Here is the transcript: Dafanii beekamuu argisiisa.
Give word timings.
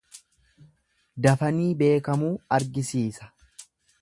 Dafanii 1.27 1.69
beekamuu 1.83 2.33
argisiisa. 2.59 3.33